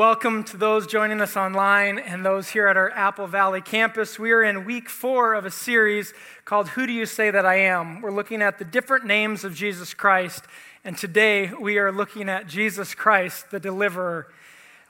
Welcome 0.00 0.44
to 0.44 0.56
those 0.56 0.86
joining 0.86 1.20
us 1.20 1.36
online 1.36 1.98
and 1.98 2.24
those 2.24 2.48
here 2.48 2.68
at 2.68 2.78
our 2.78 2.90
Apple 2.92 3.26
Valley 3.26 3.60
campus. 3.60 4.18
We 4.18 4.32
are 4.32 4.42
in 4.42 4.64
week 4.64 4.88
four 4.88 5.34
of 5.34 5.44
a 5.44 5.50
series 5.50 6.14
called 6.46 6.70
Who 6.70 6.86
Do 6.86 6.92
You 6.94 7.04
Say 7.04 7.30
That 7.30 7.44
I 7.44 7.56
Am? 7.56 8.00
We're 8.00 8.10
looking 8.10 8.40
at 8.40 8.58
the 8.58 8.64
different 8.64 9.04
names 9.04 9.44
of 9.44 9.54
Jesus 9.54 9.92
Christ, 9.92 10.46
and 10.84 10.96
today 10.96 11.52
we 11.52 11.76
are 11.76 11.92
looking 11.92 12.30
at 12.30 12.46
Jesus 12.46 12.94
Christ, 12.94 13.50
the 13.50 13.60
deliverer. 13.60 14.32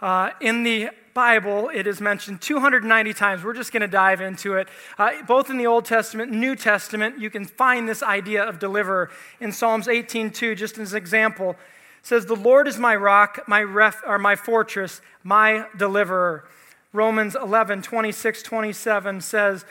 Uh, 0.01 0.31
in 0.41 0.63
the 0.63 0.91
Bible, 1.13 1.73
it 1.75 1.89
is 1.89 2.01
mentioned 2.01 2.41
290 2.41 3.13
times. 3.13 3.43
We're 3.43 3.53
just 3.53 3.73
going 3.73 3.81
to 3.81 3.89
dive 3.89 4.21
into 4.21 4.55
it. 4.55 4.69
Uh, 4.97 5.11
both 5.27 5.51
in 5.51 5.59
the 5.59 5.67
Old 5.67 5.87
Testament, 5.87 6.31
New 6.31 6.55
Testament, 6.55 7.19
you 7.19 7.31
can 7.31 7.47
find 7.47 7.89
this 7.89 8.05
idea 8.05 8.45
of 8.45 8.61
deliverer. 8.61 9.11
In 9.41 9.51
Psalms 9.51 9.89
18:2, 9.89 10.57
just 10.57 10.79
as 10.79 10.93
an 10.93 10.99
example, 10.99 11.57
says, 12.03 12.27
The 12.27 12.37
Lord 12.37 12.67
is 12.67 12.79
my 12.79 12.97
rock, 12.97 13.41
my 13.47 13.63
ref, 13.63 14.03
or 14.07 14.19
my 14.19 14.37
fortress, 14.37 15.01
my 15.23 15.67
deliverer. 15.77 16.45
Romans 16.93 17.37
11, 17.41 17.83
26, 17.83 18.43
27 18.43 19.21
says 19.21 19.65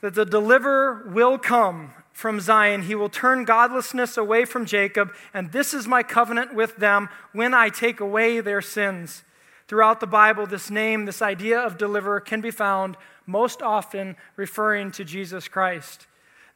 that 0.00 0.14
the 0.14 0.24
deliverer 0.24 1.04
will 1.08 1.36
come 1.38 1.92
from 2.12 2.40
Zion. 2.40 2.82
He 2.82 2.94
will 2.94 3.08
turn 3.08 3.44
godlessness 3.44 4.16
away 4.16 4.44
from 4.44 4.66
Jacob, 4.66 5.12
and 5.34 5.52
this 5.52 5.74
is 5.74 5.88
my 5.88 6.02
covenant 6.02 6.54
with 6.54 6.76
them 6.76 7.08
when 7.32 7.54
I 7.54 7.70
take 7.70 8.00
away 8.00 8.40
their 8.40 8.62
sins. 8.62 9.24
Throughout 9.68 10.00
the 10.00 10.06
Bible, 10.06 10.46
this 10.46 10.70
name, 10.70 11.04
this 11.04 11.22
idea 11.22 11.58
of 11.60 11.78
deliverer, 11.78 12.20
can 12.20 12.40
be 12.40 12.50
found 12.50 12.96
most 13.26 13.62
often 13.62 14.16
referring 14.36 14.90
to 14.92 15.04
Jesus 15.04 15.48
Christ. 15.48 16.06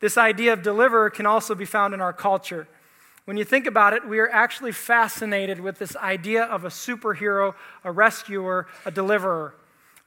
This 0.01 0.19
idea 0.19 0.53
of 0.53 0.63
deliverer 0.63 1.11
can 1.11 1.25
also 1.25 1.55
be 1.55 1.65
found 1.65 1.95
in 1.95 2.01
our 2.01 2.13
culture. 2.13 2.67
When 3.25 3.37
you 3.39 3.45
think 3.45 3.67
about 3.67 3.95
it, 3.95 4.07
we 4.07 4.19
are 4.19 4.29
actually 4.29 4.73
fascinated 4.73 5.59
with 5.59 5.79
this 5.79 5.97
idea 5.97 6.45
of 6.45 6.65
a 6.65 6.69
superhero, 6.69 7.55
a 7.83 7.91
rescuer, 7.91 8.67
a 8.85 8.91
deliverer. 8.91 9.55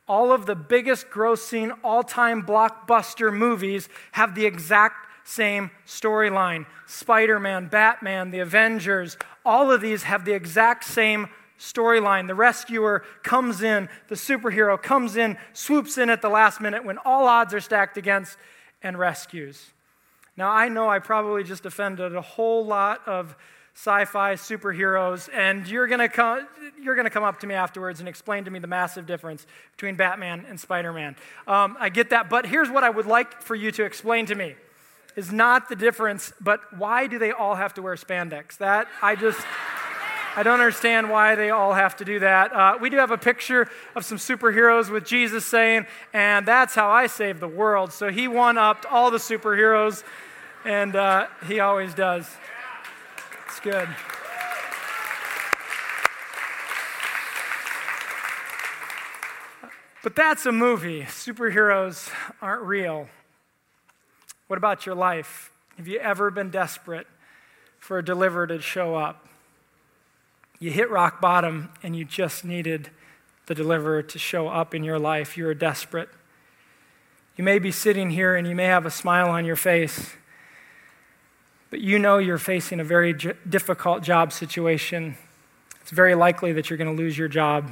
All 0.07 0.31
of 0.31 0.45
the 0.45 0.55
biggest 0.55 1.09
grossing, 1.09 1.75
all 1.83 2.03
time 2.03 2.43
blockbuster 2.43 3.33
movies 3.35 3.89
have 4.11 4.35
the 4.35 4.45
exact 4.45 5.07
same 5.27 5.71
storyline. 5.85 6.65
Spider 6.85 7.39
Man, 7.39 7.67
Batman, 7.67 8.31
the 8.31 8.39
Avengers, 8.39 9.17
all 9.43 9.71
of 9.71 9.81
these 9.81 10.03
have 10.03 10.23
the 10.23 10.33
exact 10.33 10.85
same 10.85 11.27
storyline. 11.59 12.27
The 12.27 12.35
rescuer 12.35 13.03
comes 13.23 13.63
in, 13.63 13.89
the 14.07 14.15
superhero 14.15 14.81
comes 14.81 15.17
in, 15.17 15.37
swoops 15.53 15.97
in 15.97 16.09
at 16.09 16.21
the 16.21 16.29
last 16.29 16.61
minute 16.61 16.85
when 16.85 16.99
all 16.99 17.27
odds 17.27 17.53
are 17.53 17.59
stacked 17.59 17.97
against, 17.97 18.37
and 18.83 18.97
rescues. 18.97 19.71
Now, 20.37 20.51
I 20.51 20.69
know 20.69 20.87
I 20.87 20.99
probably 20.99 21.43
just 21.43 21.65
offended 21.65 22.15
a 22.15 22.21
whole 22.21 22.63
lot 22.63 23.01
of 23.07 23.35
sci 23.73 24.05
fi 24.05 24.35
superheroes, 24.35 25.29
and 25.33 25.67
you're 25.67 25.87
going 25.87 25.99
to 25.99 26.09
come. 26.09 26.47
You're 26.79 26.95
going 26.95 27.05
to 27.05 27.11
come 27.11 27.23
up 27.23 27.39
to 27.39 27.47
me 27.47 27.55
afterwards 27.55 27.99
and 27.99 28.07
explain 28.07 28.45
to 28.45 28.51
me 28.51 28.59
the 28.59 28.67
massive 28.67 29.07
difference 29.07 29.47
between 29.71 29.95
Batman 29.95 30.45
and 30.47 30.59
Spider 30.59 30.93
Man. 30.93 31.15
Um, 31.47 31.75
I 31.79 31.89
get 31.89 32.11
that, 32.11 32.29
but 32.29 32.45
here's 32.45 32.69
what 32.69 32.83
I 32.83 32.89
would 32.91 33.07
like 33.07 33.41
for 33.41 33.55
you 33.55 33.71
to 33.71 33.83
explain 33.83 34.27
to 34.27 34.35
me 34.35 34.55
is 35.15 35.31
not 35.31 35.67
the 35.67 35.75
difference, 35.75 36.31
but 36.39 36.61
why 36.77 37.07
do 37.07 37.17
they 37.17 37.31
all 37.31 37.55
have 37.55 37.73
to 37.73 37.81
wear 37.81 37.95
spandex? 37.95 38.57
That 38.57 38.87
I 39.01 39.15
just. 39.15 39.39
I 40.35 40.43
don't 40.43 40.59
understand 40.59 41.09
why 41.09 41.33
they 41.33 41.49
all 41.49 41.73
have 41.73 41.95
to 41.95 42.05
do 42.05 42.19
that. 42.19 42.53
Uh, 42.53 42.77
we 42.79 42.91
do 42.91 42.97
have 42.97 43.09
a 43.09 43.17
picture 43.17 43.67
of 43.95 44.05
some 44.05 44.19
superheroes 44.19 44.87
with 44.87 45.03
Jesus 45.03 45.43
saying, 45.47 45.87
and 46.13 46.45
that's 46.45 46.75
how 46.75 46.91
I 46.91 47.07
saved 47.07 47.39
the 47.39 47.47
world. 47.47 47.91
So 47.91 48.11
he 48.11 48.27
one 48.27 48.55
upped 48.55 48.85
all 48.85 49.09
the 49.09 49.17
superheroes 49.17 50.03
and 50.67 50.97
uh, 50.97 51.27
he 51.47 51.61
always 51.61 51.93
does. 51.93 52.29
It's 53.47 53.61
good. 53.61 53.87
But 60.03 60.13
that's 60.13 60.45
a 60.45 60.51
movie. 60.51 61.03
Superheroes 61.03 62.11
aren't 62.41 62.63
real. 62.63 63.07
What 64.47 64.57
about 64.57 64.85
your 64.85 64.93
life? 64.93 65.53
Have 65.77 65.87
you 65.87 65.99
ever 65.99 66.29
been 66.31 66.49
desperate 66.49 67.07
for 67.79 67.99
a 67.99 68.03
deliverer 68.03 68.47
to 68.47 68.59
show 68.59 68.95
up? 68.95 69.25
You 70.59 70.71
hit 70.71 70.89
rock 70.89 71.21
bottom 71.21 71.69
and 71.81 71.95
you 71.95 72.03
just 72.03 72.43
needed 72.43 72.89
the 73.45 73.55
deliverer 73.55 74.03
to 74.03 74.19
show 74.19 74.49
up 74.49 74.75
in 74.75 74.83
your 74.83 74.99
life. 74.99 75.37
You 75.37 75.45
were 75.45 75.53
desperate. 75.53 76.09
You 77.37 77.45
may 77.45 77.57
be 77.57 77.71
sitting 77.71 78.09
here 78.09 78.35
and 78.35 78.45
you 78.45 78.55
may 78.55 78.65
have 78.65 78.85
a 78.85 78.91
smile 78.91 79.29
on 79.29 79.45
your 79.45 79.55
face 79.55 80.17
but 81.69 81.81
you 81.81 81.99
know 81.99 82.17
you're 82.17 82.37
facing 82.37 82.79
a 82.79 82.83
very 82.83 83.13
j- 83.13 83.33
difficult 83.47 84.03
job 84.03 84.31
situation. 84.31 85.17
It's 85.81 85.91
very 85.91 86.15
likely 86.15 86.53
that 86.53 86.69
you're 86.69 86.77
going 86.77 86.95
to 86.95 87.01
lose 87.01 87.17
your 87.17 87.27
job. 87.27 87.71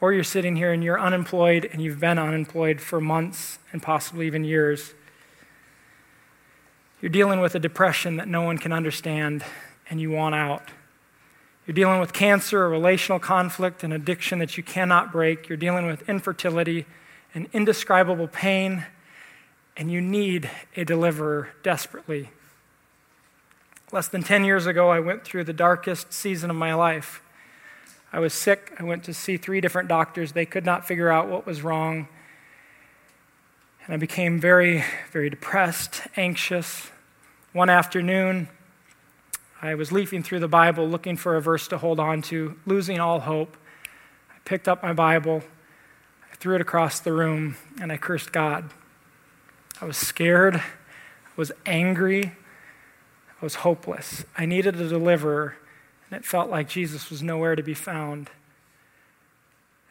Or 0.00 0.12
you're 0.12 0.24
sitting 0.24 0.56
here 0.56 0.72
and 0.72 0.84
you're 0.84 1.00
unemployed 1.00 1.68
and 1.72 1.80
you've 1.80 2.00
been 2.00 2.18
unemployed 2.18 2.80
for 2.80 3.00
months 3.00 3.58
and 3.72 3.82
possibly 3.82 4.26
even 4.26 4.44
years. 4.44 4.92
You're 7.00 7.10
dealing 7.10 7.40
with 7.40 7.54
a 7.54 7.58
depression 7.58 8.16
that 8.16 8.28
no 8.28 8.42
one 8.42 8.58
can 8.58 8.72
understand 8.72 9.44
and 9.88 10.00
you 10.00 10.10
want 10.10 10.34
out. 10.34 10.62
You're 11.66 11.74
dealing 11.74 11.98
with 11.98 12.12
cancer, 12.12 12.64
a 12.64 12.68
relational 12.68 13.18
conflict, 13.18 13.82
an 13.82 13.92
addiction 13.92 14.38
that 14.38 14.56
you 14.56 14.62
cannot 14.62 15.10
break. 15.10 15.48
You're 15.48 15.56
dealing 15.56 15.86
with 15.86 16.08
infertility 16.08 16.86
and 17.34 17.48
indescribable 17.52 18.28
pain, 18.28 18.86
and 19.76 19.90
you 19.90 20.00
need 20.00 20.48
a 20.76 20.84
deliverer 20.84 21.50
desperately. 21.62 22.30
Less 23.92 24.08
than 24.08 24.24
10 24.24 24.44
years 24.44 24.66
ago, 24.66 24.90
I 24.90 24.98
went 24.98 25.22
through 25.22 25.44
the 25.44 25.52
darkest 25.52 26.12
season 26.12 26.50
of 26.50 26.56
my 26.56 26.74
life. 26.74 27.22
I 28.12 28.18
was 28.18 28.34
sick. 28.34 28.72
I 28.80 28.82
went 28.82 29.04
to 29.04 29.14
see 29.14 29.36
three 29.36 29.60
different 29.60 29.88
doctors. 29.88 30.32
They 30.32 30.44
could 30.44 30.64
not 30.64 30.88
figure 30.88 31.08
out 31.08 31.28
what 31.28 31.46
was 31.46 31.62
wrong. 31.62 32.08
And 33.84 33.94
I 33.94 33.96
became 33.96 34.40
very, 34.40 34.82
very 35.12 35.30
depressed, 35.30 36.02
anxious. 36.16 36.90
One 37.52 37.70
afternoon, 37.70 38.48
I 39.62 39.76
was 39.76 39.92
leafing 39.92 40.24
through 40.24 40.40
the 40.40 40.48
Bible 40.48 40.88
looking 40.88 41.16
for 41.16 41.36
a 41.36 41.40
verse 41.40 41.68
to 41.68 41.78
hold 41.78 42.00
on 42.00 42.22
to, 42.22 42.56
losing 42.66 42.98
all 42.98 43.20
hope. 43.20 43.56
I 44.30 44.38
picked 44.44 44.66
up 44.66 44.82
my 44.82 44.92
Bible, 44.92 45.44
I 46.32 46.34
threw 46.34 46.56
it 46.56 46.60
across 46.60 46.98
the 46.98 47.12
room, 47.12 47.56
and 47.80 47.92
I 47.92 47.96
cursed 47.96 48.32
God. 48.32 48.70
I 49.80 49.84
was 49.84 49.96
scared, 49.96 50.56
I 50.56 50.62
was 51.36 51.52
angry, 51.64 52.32
I 53.40 53.44
was 53.44 53.56
hopeless. 53.56 54.24
I 54.36 54.46
needed 54.46 54.80
a 54.80 54.88
deliverer, 54.88 55.56
and 56.10 56.18
it 56.18 56.24
felt 56.24 56.48
like 56.48 56.68
Jesus 56.68 57.10
was 57.10 57.22
nowhere 57.22 57.54
to 57.54 57.62
be 57.62 57.74
found. 57.74 58.30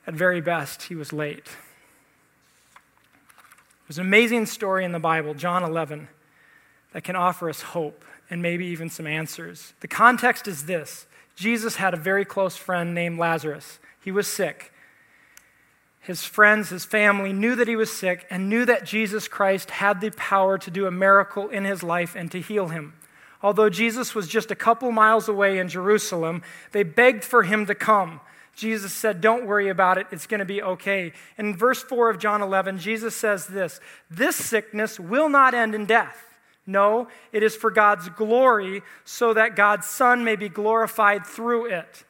At 0.08 0.14
very 0.14 0.42
best, 0.42 0.84
he 0.84 0.96
was 0.96 1.14
late. 1.14 1.50
There's 3.88 4.00
an 4.00 4.06
amazing 4.06 4.48
story 4.48 4.84
in 4.84 4.92
the 4.92 5.00
Bible, 5.00 5.36
John 5.36 5.64
11, 5.64 6.08
that 6.94 7.04
can 7.04 7.16
offer 7.16 7.50
us 7.50 7.62
hope 7.62 8.04
and 8.30 8.42
maybe 8.42 8.66
even 8.66 8.90
some 8.90 9.06
answers. 9.06 9.74
The 9.82 9.88
context 9.88 10.48
is 10.48 10.66
this 10.66 11.06
Jesus 11.36 11.76
had 11.76 11.94
a 11.94 11.98
very 11.98 12.26
close 12.26 12.58
friend 12.58 12.96
named 12.96 13.20
Lazarus. 13.20 13.80
He 14.02 14.12
was 14.12 14.28
sick. 14.28 14.72
His 16.00 16.24
friends, 16.24 16.70
his 16.70 16.86
family 16.86 17.34
knew 17.34 17.56
that 17.56 17.68
he 17.68 17.76
was 17.76 17.92
sick 17.92 18.28
and 18.30 18.48
knew 18.48 18.64
that 18.66 18.86
Jesus 18.86 19.28
Christ 19.28 19.72
had 19.72 20.02
the 20.02 20.12
power 20.12 20.58
to 20.60 20.70
do 20.70 20.86
a 20.86 20.92
miracle 20.92 21.50
in 21.50 21.66
his 21.66 21.82
life 21.82 22.16
and 22.16 22.32
to 22.32 22.40
heal 22.40 22.68
him. 22.68 22.94
Although 23.46 23.70
Jesus 23.70 24.16
was 24.16 24.28
just 24.28 24.50
a 24.50 24.56
couple 24.56 24.92
miles 24.92 25.30
away 25.30 25.60
in 25.60 25.68
Jerusalem, 25.68 26.42
they 26.72 26.82
begged 26.82 27.24
for 27.24 27.44
him 27.44 27.68
to 27.68 27.76
come. 27.76 28.20
Jesus 28.56 28.92
said, 28.92 29.22
Don't 29.22 29.46
worry 29.46 29.70
about 29.70 30.00
it, 30.00 30.08
it's 30.10 30.26
going 30.26 30.40
to 30.40 30.46
be 30.46 30.64
okay. 30.64 31.14
In 31.38 31.56
verse 31.56 31.84
4 31.84 32.10
of 32.10 32.18
John 32.18 32.42
11, 32.42 32.80
Jesus 32.80 33.16
says 33.16 33.46
this 33.46 33.80
This 34.10 34.36
sickness 34.36 35.00
will 35.00 35.30
not 35.30 35.54
end 35.54 35.76
in 35.76 35.86
death. 35.86 36.24
No, 36.66 37.08
it 37.32 37.44
is 37.44 37.56
for 37.56 37.70
God's 37.70 38.10
glory, 38.10 38.82
so 39.04 39.32
that 39.36 39.56
God's 39.56 39.86
Son 39.86 40.24
may 40.24 40.36
be 40.36 40.50
glorified 40.50 41.24
through 41.24 41.68
it. 41.68 42.04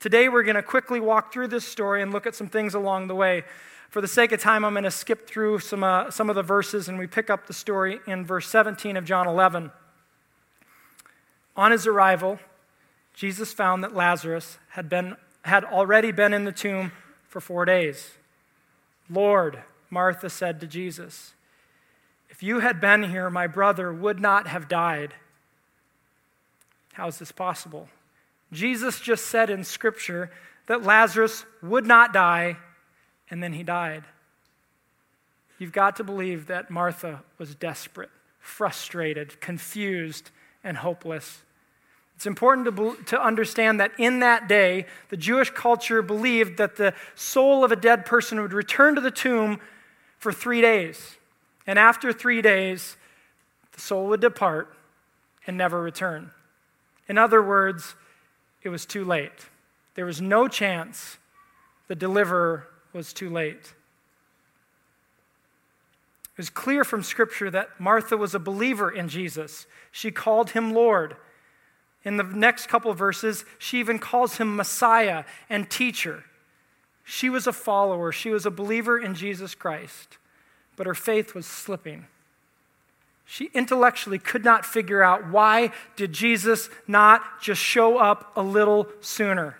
Today, 0.00 0.28
we're 0.28 0.42
going 0.42 0.56
to 0.56 0.64
quickly 0.64 0.98
walk 0.98 1.32
through 1.32 1.46
this 1.46 1.64
story 1.64 2.02
and 2.02 2.12
look 2.12 2.26
at 2.26 2.34
some 2.34 2.48
things 2.48 2.74
along 2.74 3.06
the 3.06 3.14
way. 3.14 3.44
For 3.90 4.00
the 4.00 4.08
sake 4.08 4.32
of 4.32 4.40
time, 4.40 4.64
I'm 4.64 4.74
going 4.74 4.82
to 4.82 4.90
skip 4.90 5.28
through 5.28 5.60
some, 5.60 5.84
uh, 5.84 6.10
some 6.10 6.28
of 6.28 6.34
the 6.34 6.42
verses, 6.42 6.88
and 6.88 6.98
we 6.98 7.06
pick 7.06 7.30
up 7.30 7.46
the 7.46 7.52
story 7.52 8.00
in 8.08 8.26
verse 8.26 8.48
17 8.48 8.96
of 8.96 9.04
John 9.04 9.28
11. 9.28 9.70
On 11.56 11.70
his 11.70 11.86
arrival, 11.86 12.38
Jesus 13.14 13.52
found 13.52 13.84
that 13.84 13.94
Lazarus 13.94 14.58
had, 14.70 14.88
been, 14.88 15.16
had 15.42 15.64
already 15.64 16.12
been 16.12 16.32
in 16.32 16.44
the 16.44 16.52
tomb 16.52 16.92
for 17.28 17.40
four 17.40 17.64
days. 17.64 18.12
Lord, 19.10 19.62
Martha 19.90 20.30
said 20.30 20.60
to 20.60 20.66
Jesus, 20.66 21.34
if 22.30 22.42
you 22.42 22.60
had 22.60 22.80
been 22.80 23.02
here, 23.02 23.28
my 23.28 23.46
brother 23.46 23.92
would 23.92 24.18
not 24.18 24.46
have 24.48 24.66
died. 24.66 25.14
How 26.94 27.08
is 27.08 27.18
this 27.18 27.32
possible? 27.32 27.88
Jesus 28.52 29.00
just 29.00 29.26
said 29.26 29.50
in 29.50 29.64
Scripture 29.64 30.30
that 30.66 30.82
Lazarus 30.82 31.44
would 31.62 31.86
not 31.86 32.12
die, 32.12 32.56
and 33.30 33.42
then 33.42 33.52
he 33.52 33.62
died. 33.62 34.04
You've 35.58 35.72
got 35.72 35.96
to 35.96 36.04
believe 36.04 36.46
that 36.46 36.70
Martha 36.70 37.22
was 37.38 37.54
desperate, 37.54 38.10
frustrated, 38.40 39.40
confused, 39.40 40.30
and 40.64 40.76
hopeless. 40.76 41.42
It's 42.16 42.26
important 42.26 42.76
to, 42.76 42.96
to 43.06 43.20
understand 43.20 43.80
that 43.80 43.92
in 43.98 44.20
that 44.20 44.48
day, 44.48 44.86
the 45.08 45.16
Jewish 45.16 45.50
culture 45.50 46.02
believed 46.02 46.56
that 46.58 46.76
the 46.76 46.94
soul 47.14 47.64
of 47.64 47.72
a 47.72 47.76
dead 47.76 48.06
person 48.06 48.40
would 48.40 48.52
return 48.52 48.94
to 48.94 49.00
the 49.00 49.10
tomb 49.10 49.60
for 50.18 50.32
three 50.32 50.60
days. 50.60 51.16
And 51.66 51.78
after 51.78 52.12
three 52.12 52.40
days, 52.42 52.96
the 53.72 53.80
soul 53.80 54.06
would 54.08 54.20
depart 54.20 54.72
and 55.46 55.56
never 55.56 55.82
return. 55.82 56.30
In 57.08 57.18
other 57.18 57.42
words, 57.42 57.94
it 58.62 58.68
was 58.68 58.86
too 58.86 59.04
late. 59.04 59.48
There 59.94 60.06
was 60.06 60.20
no 60.20 60.46
chance. 60.48 61.18
The 61.88 61.96
deliverer 61.96 62.68
was 62.92 63.12
too 63.12 63.30
late. 63.30 63.74
It 66.42 66.50
was 66.50 66.50
clear 66.50 66.82
from 66.82 67.04
Scripture 67.04 67.52
that 67.52 67.78
Martha 67.78 68.16
was 68.16 68.34
a 68.34 68.40
believer 68.40 68.90
in 68.90 69.08
Jesus. 69.08 69.64
She 69.92 70.10
called 70.10 70.50
him 70.50 70.74
Lord. 70.74 71.14
In 72.02 72.16
the 72.16 72.24
next 72.24 72.66
couple 72.66 72.92
verses, 72.94 73.44
she 73.60 73.78
even 73.78 74.00
calls 74.00 74.38
him 74.38 74.56
Messiah 74.56 75.22
and 75.48 75.70
teacher. 75.70 76.24
She 77.04 77.30
was 77.30 77.46
a 77.46 77.52
follower, 77.52 78.10
she 78.10 78.30
was 78.30 78.44
a 78.44 78.50
believer 78.50 78.98
in 78.98 79.14
Jesus 79.14 79.54
Christ, 79.54 80.18
but 80.74 80.88
her 80.88 80.96
faith 80.96 81.32
was 81.32 81.46
slipping. 81.46 82.06
She 83.24 83.52
intellectually 83.54 84.18
could 84.18 84.44
not 84.44 84.66
figure 84.66 85.00
out 85.00 85.30
why 85.30 85.70
did 85.94 86.12
Jesus 86.12 86.70
not 86.88 87.40
just 87.40 87.60
show 87.60 87.98
up 87.98 88.32
a 88.34 88.42
little 88.42 88.88
sooner. 89.00 89.58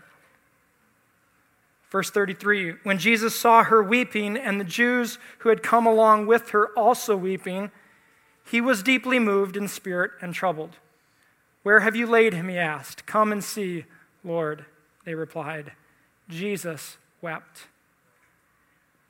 Verse 1.93 2.11
33 2.11 2.77
When 2.85 2.99
Jesus 2.99 3.37
saw 3.37 3.62
her 3.65 3.83
weeping 3.83 4.39
and 4.39 4.59
the 4.59 4.65
Jews 4.65 5.19
who 5.41 5.50
had 5.50 5.62
come 5.62 5.87
along 5.87 6.27
with 6.27 6.49
her 6.49 6.69
also 6.69 7.15
weeping, 7.15 7.71
he 8.47 8.62
was 8.62 8.83
deeply 8.83 9.19
moved 9.19 9.59
in 9.59 9.69
spirit 9.69 10.12
and 10.23 10.33
troubled. 10.35 10.79
Where 11.62 11.81
have 11.81 11.94
you 11.94 12.06
laid 12.06 12.33
him? 12.33 12.49
He 12.49 12.56
asked. 12.56 13.05
Come 13.05 13.31
and 13.31 13.44
see, 13.44 13.85
Lord, 14.25 14.65
they 15.05 15.15
replied. 15.15 15.73
Jesus 16.31 16.97
wept. 17.21 17.67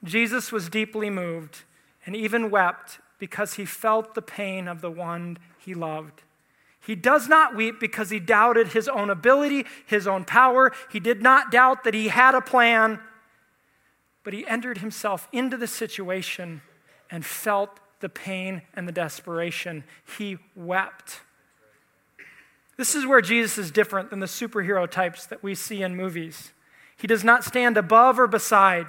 Jesus 0.02 0.50
was 0.50 0.69
deeply 0.69 1.08
moved 1.08 1.62
and 2.05 2.17
even 2.17 2.50
wept 2.50 2.99
because 3.20 3.55
he 3.55 3.64
felt 3.64 4.14
the 4.14 4.23
pain 4.23 4.67
of 4.67 4.81
the 4.81 4.90
one 4.90 5.38
he 5.56 5.73
loved. 5.73 6.23
He 6.84 6.96
does 6.96 7.29
not 7.29 7.55
weep 7.55 7.79
because 7.79 8.11
he 8.11 8.19
doubted 8.19 8.69
his 8.69 8.88
own 8.88 9.08
ability, 9.08 9.67
his 9.87 10.06
own 10.06 10.25
power. 10.25 10.73
He 10.90 10.99
did 10.99 11.23
not 11.23 11.52
doubt 11.52 11.84
that 11.84 11.94
he 11.94 12.08
had 12.08 12.34
a 12.34 12.40
plan, 12.40 12.99
but 14.25 14.32
he 14.32 14.46
entered 14.46 14.79
himself 14.79 15.29
into 15.32 15.56
the 15.56 15.69
situation 15.69 16.61
and 17.08 17.25
felt 17.25 17.79
the 18.00 18.08
pain 18.08 18.62
and 18.75 18.88
the 18.88 18.93
desperation. 18.93 19.84
He 20.19 20.38
wept. 20.56 21.20
This 22.76 22.96
is 22.96 23.06
where 23.06 23.20
Jesus 23.20 23.58
is 23.58 23.70
different 23.70 24.11
than 24.11 24.19
the 24.19 24.26
superhero 24.26 24.90
types 24.90 25.25
that 25.26 25.43
we 25.43 25.55
see 25.55 25.82
in 25.82 25.94
movies. 25.94 26.50
He 26.96 27.06
does 27.06 27.23
not 27.23 27.44
stand 27.44 27.76
above 27.76 28.19
or 28.19 28.26
beside. 28.26 28.87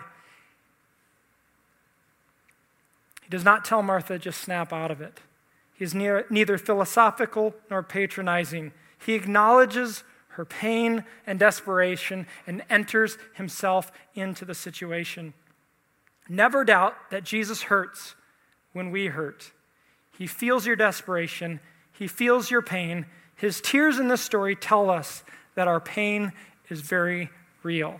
He 3.22 3.30
does 3.30 3.44
not 3.44 3.64
tell 3.64 3.84
Martha, 3.84 4.18
just 4.18 4.42
snap 4.42 4.74
out 4.74 4.90
of 4.90 5.00
it. 5.00 5.20
He 5.74 5.84
is 5.84 5.94
near, 5.96 6.26
neither 6.30 6.58
philosophical 6.58 7.56
nor 7.70 7.84
patronizing. 7.84 8.72
He 9.04 9.14
acknowledges 9.14 10.04
her 10.30 10.46
pain 10.46 11.04
and 11.28 11.40
desperation 11.40 12.26
and 12.48 12.64
enters 12.70 13.18
himself 13.34 13.92
into 14.16 14.46
the 14.46 14.56
situation. 14.56 15.34
Never 16.30 16.64
doubt 16.64 16.96
that 17.12 17.24
Jesus 17.24 17.64
hurts 17.64 18.16
when 18.72 18.92
we 18.92 19.08
hurt. 19.08 19.52
He 20.18 20.28
feels 20.28 20.66
your 20.66 20.76
desperation, 20.76 21.60
he 21.92 22.08
feels 22.08 22.50
your 22.50 22.62
pain. 22.62 23.06
His 23.36 23.62
tears 23.62 24.00
in 24.00 24.08
this 24.08 24.22
story 24.22 24.56
tell 24.56 24.90
us 24.90 25.24
that 25.56 25.68
our 25.68 25.80
pain 25.80 26.32
is 26.70 26.82
very 26.82 27.30
real. 27.62 28.00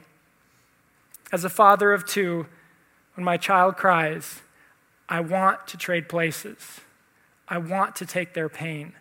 As 1.32 1.44
a 1.44 1.50
father 1.50 1.92
of 1.92 2.06
two, 2.06 2.46
when 3.16 3.24
my 3.24 3.38
child 3.38 3.76
cries, 3.76 4.42
I 5.10 5.20
want 5.20 5.68
to 5.68 5.78
trade 5.78 6.08
places. 6.08 6.82
I 7.48 7.58
want 7.58 7.96
to 7.98 8.06
take 8.06 8.34
their 8.34 8.50
pain. 8.50 8.94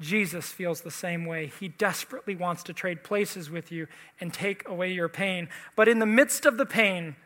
Jesus 0.00 0.50
feels 0.50 0.80
the 0.80 0.90
same 0.90 1.24
way. 1.24 1.50
He 1.60 1.68
desperately 1.68 2.34
wants 2.34 2.62
to 2.64 2.72
trade 2.72 3.04
places 3.04 3.50
with 3.50 3.70
you 3.70 3.86
and 4.20 4.32
take 4.32 4.68
away 4.68 4.92
your 4.92 5.08
pain. 5.08 5.48
But 5.76 5.88
in 5.88 5.98
the 5.98 6.06
midst 6.06 6.46
of 6.46 6.56
the 6.56 6.66
pain, 6.66 7.16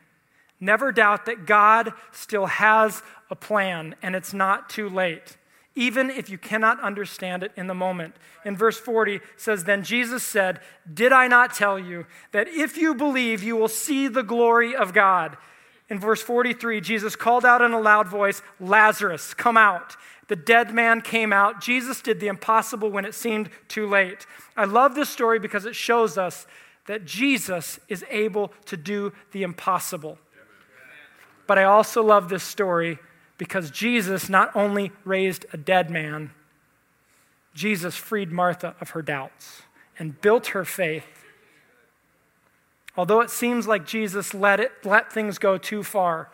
never 0.61 0.93
doubt 0.93 1.27
that 1.27 1.47
God 1.47 1.93
still 2.13 2.47
has 2.47 3.03
a 3.31 3.37
plan 3.37 3.95
and 4.03 4.15
it's 4.15 4.35
not 4.35 4.69
too 4.69 4.89
late, 4.89 5.39
even 5.75 6.11
if 6.11 6.29
you 6.29 6.37
cannot 6.37 6.81
understand 6.81 7.43
it 7.43 7.53
in 7.57 7.69
the 7.69 7.75
moment. 7.75 8.15
In 8.45 8.57
verse 8.57 8.79
40 8.79 9.21
says, 9.37 9.65
Then 9.65 9.83
Jesus 9.83 10.23
said, 10.23 10.61
Did 10.93 11.13
I 11.13 11.27
not 11.27 11.55
tell 11.55 11.79
you 11.79 12.07
that 12.33 12.49
if 12.49 12.77
you 12.77 12.95
believe, 12.95 13.43
you 13.43 13.57
will 13.57 13.69
see 13.69 14.09
the 14.09 14.23
glory 14.23 14.77
of 14.77 14.93
God? 14.93 15.39
In 15.91 15.99
verse 15.99 16.23
43, 16.23 16.81
Jesus 16.81 17.17
called 17.17 17.45
out 17.45 17.63
in 17.63 17.73
a 17.73 17.81
loud 17.81 18.09
voice, 18.09 18.43
Lazarus, 18.61 19.33
come 19.35 19.57
out. 19.57 19.97
The 20.29 20.37
dead 20.37 20.75
man 20.75 21.01
came 21.01 21.33
out. 21.33 21.61
Jesus 21.61 22.03
did 22.03 22.21
the 22.21 22.29
impossible 22.29 22.91
when 22.91 23.07
it 23.07 23.15
seemed 23.15 23.49
too 23.69 23.87
late. 23.87 24.27
I 24.57 24.65
love 24.65 24.95
this 24.95 25.09
story 25.09 25.39
because 25.39 25.65
it 25.65 25.75
shows 25.75 26.19
us 26.19 26.47
that 26.87 27.07
Jesus 27.07 27.81
is 27.89 28.05
able 28.11 28.53
to 28.67 28.77
do 28.77 29.13
the 29.33 29.43
impossible. 29.43 30.19
But 31.47 31.59
I 31.59 31.65
also 31.65 32.03
love 32.03 32.29
this 32.29 32.43
story 32.43 32.99
because 33.39 33.71
Jesus 33.71 34.29
not 34.29 34.55
only 34.55 34.93
raised 35.05 35.47
a 35.53 35.57
dead 35.57 35.91
man, 35.91 36.33
Jesus 37.55 37.97
freed 37.97 38.31
Martha 38.31 38.75
of 38.81 38.91
her 38.91 39.03
doubts 39.03 39.63
and 39.99 40.21
built 40.21 40.49
her 40.49 40.65
faith. 40.65 41.07
Although 42.99 43.21
it 43.21 43.31
seems 43.31 43.69
like 43.69 43.87
Jesus 43.87 44.35
let, 44.35 44.59
it, 44.59 44.73
let 44.85 45.13
things 45.13 45.39
go 45.39 45.57
too 45.57 45.85
far, 45.85 46.31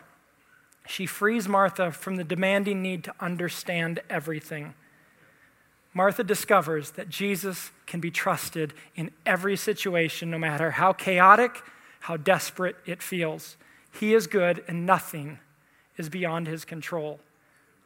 she 0.87 1.05
frees 1.05 1.47
Martha 1.47 1.91
from 1.91 2.15
the 2.15 2.23
demanding 2.23 2.81
need 2.81 3.03
to 3.03 3.13
understand 3.19 3.99
everything. 4.09 4.73
Martha 5.93 6.23
discovers 6.23 6.91
that 6.91 7.07
Jesus 7.07 7.69
can 7.85 7.99
be 7.99 8.09
trusted 8.09 8.73
in 8.95 9.11
every 9.27 9.55
situation, 9.55 10.31
no 10.31 10.39
matter 10.39 10.71
how 10.71 10.91
chaotic, 10.91 11.61
how 11.99 12.17
desperate 12.17 12.77
it 12.87 13.03
feels. 13.03 13.57
He 13.99 14.15
is 14.15 14.25
good, 14.25 14.63
and 14.67 14.87
nothing 14.87 15.37
is 15.97 16.09
beyond 16.09 16.47
his 16.47 16.65
control. 16.65 17.19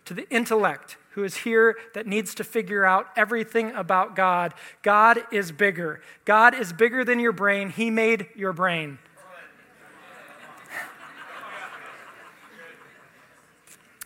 To 0.09 0.15
the 0.15 0.27
intellect 0.31 0.97
who 1.11 1.23
is 1.23 1.37
here 1.37 1.77
that 1.93 2.07
needs 2.07 2.33
to 2.33 2.43
figure 2.43 2.83
out 2.83 3.09
everything 3.15 3.69
about 3.73 4.15
God, 4.15 4.55
God 4.81 5.19
is 5.31 5.51
bigger. 5.51 6.01
God 6.25 6.55
is 6.55 6.73
bigger 6.73 7.05
than 7.05 7.19
your 7.19 7.31
brain. 7.31 7.69
He 7.69 7.91
made 7.91 8.25
your 8.35 8.51
brain. 8.51 8.97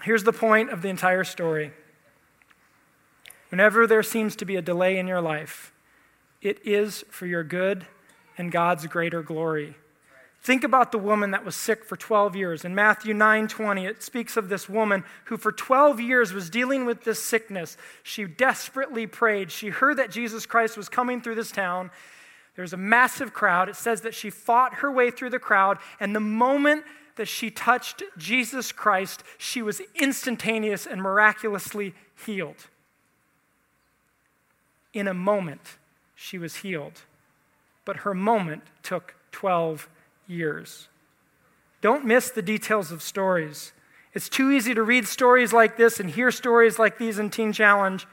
Here's 0.01 0.25
the 0.25 0.33
point 0.33 0.71
of 0.71 0.81
the 0.81 0.89
entire 0.89 1.23
story. 1.23 1.71
Whenever 3.47 3.87
there 3.87 4.03
seems 4.03 4.35
to 4.35 4.43
be 4.43 4.57
a 4.57 4.61
delay 4.61 4.99
in 4.99 5.07
your 5.07 5.21
life, 5.21 5.71
it 6.41 6.59
is 6.65 7.05
for 7.09 7.27
your 7.27 7.45
good 7.45 7.85
and 8.37 8.51
God's 8.51 8.87
greater 8.87 9.23
glory. 9.23 9.77
Think 10.43 10.65
about 10.65 10.91
the 10.91 10.99
woman 10.99 11.31
that 11.31 11.45
was 11.45 11.55
sick 11.55 11.85
for 11.85 11.95
12 11.95 12.35
years. 12.35 12.65
In 12.65 12.75
Matthew 12.75 13.13
9 13.13 13.47
20, 13.47 13.85
it 13.85 14.03
speaks 14.03 14.35
of 14.35 14.49
this 14.49 14.67
woman 14.67 15.05
who 15.25 15.37
for 15.37 15.53
12 15.53 16.01
years 16.01 16.33
was 16.33 16.49
dealing 16.49 16.85
with 16.85 17.05
this 17.05 17.23
sickness. 17.23 17.77
She 18.03 18.25
desperately 18.25 19.07
prayed. 19.07 19.51
She 19.51 19.69
heard 19.69 19.97
that 19.97 20.11
Jesus 20.11 20.45
Christ 20.45 20.75
was 20.75 20.89
coming 20.89 21.21
through 21.21 21.35
this 21.35 21.51
town. 21.51 21.91
There 22.55 22.61
was 22.61 22.73
a 22.73 22.77
massive 22.77 23.33
crowd. 23.33 23.69
It 23.69 23.77
says 23.77 24.01
that 24.01 24.13
she 24.13 24.29
fought 24.29 24.75
her 24.75 24.91
way 24.91 25.11
through 25.11 25.29
the 25.29 25.39
crowd, 25.39 25.77
and 26.01 26.13
the 26.13 26.19
moment 26.19 26.83
that 27.15 27.29
she 27.29 27.49
touched 27.49 28.03
Jesus 28.17 28.73
Christ, 28.73 29.23
she 29.37 29.61
was 29.61 29.81
instantaneous 29.95 30.85
and 30.85 31.01
miraculously 31.01 31.93
healed. 32.25 32.67
In 34.93 35.07
a 35.07 35.13
moment, 35.13 35.77
she 36.15 36.37
was 36.37 36.57
healed. 36.57 37.01
But 37.85 37.97
her 37.97 38.13
moment 38.13 38.63
took 38.81 39.15
12 39.31 39.89
years. 40.27 40.87
Don't 41.81 42.05
miss 42.05 42.29
the 42.29 42.41
details 42.41 42.91
of 42.91 43.01
stories. 43.01 43.73
It's 44.13 44.29
too 44.29 44.51
easy 44.51 44.73
to 44.73 44.83
read 44.83 45.07
stories 45.07 45.53
like 45.53 45.77
this 45.77 45.99
and 45.99 46.09
hear 46.09 46.31
stories 46.31 46.79
like 46.79 46.97
these 46.97 47.19
in 47.19 47.29
Teen 47.29 47.51
Challenge 47.51 48.05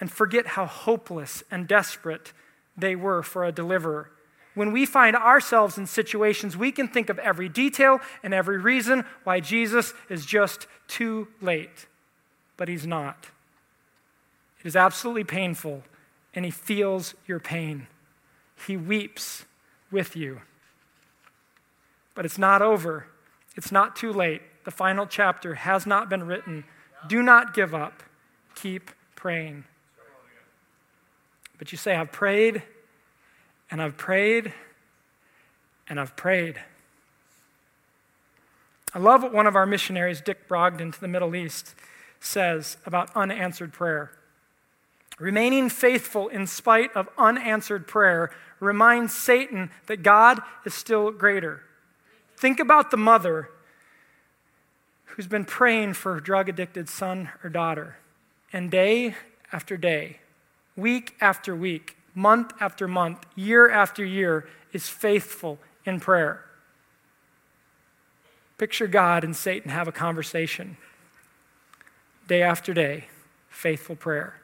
and 0.00 0.10
forget 0.10 0.48
how 0.48 0.66
hopeless 0.66 1.42
and 1.50 1.68
desperate 1.68 2.32
they 2.76 2.96
were 2.96 3.22
for 3.22 3.44
a 3.44 3.52
deliverer 3.52 4.10
when 4.54 4.72
we 4.72 4.84
find 4.84 5.16
ourselves 5.16 5.78
in 5.78 5.86
situations, 5.86 6.56
we 6.56 6.72
can 6.72 6.88
think 6.88 7.08
of 7.08 7.18
every 7.20 7.48
detail 7.48 8.00
and 8.22 8.34
every 8.34 8.58
reason 8.58 9.04
why 9.24 9.40
Jesus 9.40 9.94
is 10.08 10.26
just 10.26 10.66
too 10.88 11.28
late. 11.40 11.86
but 12.56 12.68
he's 12.68 12.86
not. 12.86 13.28
It 14.62 14.66
is 14.66 14.76
absolutely 14.76 15.24
painful, 15.24 15.82
and 16.34 16.44
he 16.44 16.50
feels 16.50 17.14
your 17.26 17.40
pain. 17.40 17.86
He 18.66 18.76
weeps 18.76 19.46
with 19.90 20.14
you. 20.14 20.42
But 22.14 22.24
it's 22.24 22.38
not 22.38 22.62
over. 22.62 23.06
It's 23.56 23.72
not 23.72 23.96
too 23.96 24.12
late. 24.12 24.42
The 24.64 24.70
final 24.70 25.06
chapter 25.06 25.54
has 25.54 25.86
not 25.86 26.08
been 26.08 26.24
written. 26.24 26.64
Do 27.08 27.22
not 27.22 27.54
give 27.54 27.74
up. 27.74 28.02
Keep 28.54 28.90
praying. 29.14 29.64
But 31.58 31.72
you 31.72 31.78
say, 31.78 31.94
I've 31.94 32.12
prayed, 32.12 32.62
and 33.70 33.82
I've 33.82 33.96
prayed, 33.96 34.52
and 35.88 36.00
I've 36.00 36.16
prayed. 36.16 36.60
I 38.94 38.98
love 38.98 39.22
what 39.22 39.32
one 39.32 39.46
of 39.46 39.54
our 39.54 39.66
missionaries, 39.66 40.20
Dick 40.20 40.48
Brogden, 40.48 40.92
to 40.92 41.00
the 41.00 41.08
Middle 41.08 41.34
East, 41.36 41.74
says 42.18 42.76
about 42.86 43.14
unanswered 43.14 43.72
prayer. 43.72 44.12
Remaining 45.18 45.68
faithful 45.68 46.28
in 46.28 46.46
spite 46.46 46.90
of 46.96 47.08
unanswered 47.18 47.86
prayer 47.86 48.30
reminds 48.58 49.14
Satan 49.14 49.70
that 49.86 50.02
God 50.02 50.40
is 50.64 50.74
still 50.74 51.10
greater. 51.10 51.62
Think 52.40 52.58
about 52.58 52.90
the 52.90 52.96
mother 52.96 53.50
who's 55.04 55.26
been 55.26 55.44
praying 55.44 55.92
for 55.92 56.14
her 56.14 56.20
drug 56.20 56.48
addicted 56.48 56.88
son 56.88 57.28
or 57.44 57.50
daughter, 57.50 57.98
and 58.50 58.70
day 58.70 59.14
after 59.52 59.76
day, 59.76 60.20
week 60.74 61.16
after 61.20 61.54
week, 61.54 61.98
month 62.14 62.54
after 62.58 62.88
month, 62.88 63.26
year 63.36 63.70
after 63.70 64.02
year, 64.02 64.48
is 64.72 64.88
faithful 64.88 65.58
in 65.84 66.00
prayer. 66.00 66.46
Picture 68.56 68.86
God 68.86 69.22
and 69.22 69.36
Satan 69.36 69.70
have 69.70 69.86
a 69.86 69.92
conversation. 69.92 70.78
Day 72.26 72.40
after 72.40 72.72
day, 72.72 73.08
faithful 73.50 73.96
prayer. 73.96 74.40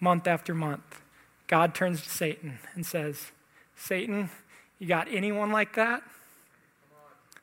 Month 0.00 0.26
after 0.26 0.54
month, 0.54 1.02
God 1.46 1.74
turns 1.74 2.00
to 2.00 2.08
Satan 2.08 2.58
and 2.74 2.86
says, 2.86 3.32
Satan, 3.76 4.30
you 4.78 4.86
got 4.86 5.08
anyone 5.12 5.52
like 5.52 5.74
that? 5.74 6.02